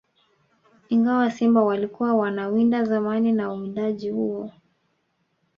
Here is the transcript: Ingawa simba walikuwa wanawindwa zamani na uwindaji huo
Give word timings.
Ingawa 0.89 1.31
simba 1.31 1.63
walikuwa 1.63 2.13
wanawindwa 2.13 2.83
zamani 2.85 3.31
na 3.31 3.53
uwindaji 3.53 4.09
huo 4.11 4.51